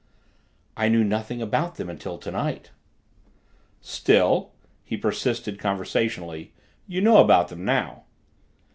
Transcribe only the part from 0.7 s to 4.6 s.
"I knew nothing about them until tonight." "Still,"